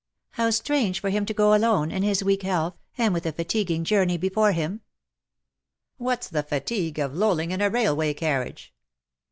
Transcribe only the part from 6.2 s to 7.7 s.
the fatigue of lolling in a